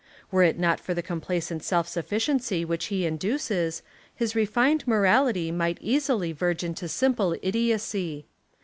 Were 0.31 0.41
it 0.41 0.57
not 0.57 0.79
for 0.79 0.95
the 0.95 1.03
complacent 1.03 1.61
self 1.63 1.87
suf 1.87 2.09
ficiency 2.09 2.65
which 2.65 2.85
he 2.85 3.05
induces, 3.05 3.83
his 4.15 4.35
refined 4.35 4.87
morality 4.87 5.51
might 5.51 5.77
easily 5.79 6.31
verge 6.31 6.63
into 6.63 6.87
simple 6.87 7.35
idiocy. 7.43 8.25